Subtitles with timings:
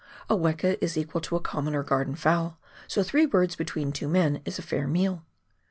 [0.31, 2.57] A weka is equal to a" common, or garden, fowl,"
[2.87, 5.21] so three birds between two men is a fair meal